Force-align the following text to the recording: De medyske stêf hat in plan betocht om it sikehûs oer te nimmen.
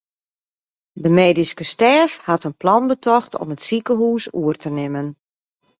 De 1.03 1.09
medyske 1.19 1.65
stêf 1.73 2.11
hat 2.27 2.45
in 2.47 2.59
plan 2.61 2.83
betocht 2.91 3.33
om 3.41 3.49
it 3.55 3.65
sikehûs 3.67 4.25
oer 4.39 4.55
te 4.61 4.69
nimmen. 4.77 5.07